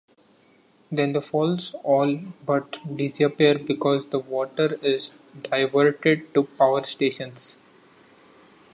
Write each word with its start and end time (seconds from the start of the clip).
Then 0.91 1.13
the 1.13 1.21
falls 1.21 1.75
all 1.83 2.15
but 2.43 2.75
disappear 2.97 3.59
because 3.59 4.03
the 4.09 4.17
water 4.17 4.79
is 4.83 5.11
diverted 5.43 6.33
to 6.33 6.45
power 6.57 6.87
stations. 6.87 7.55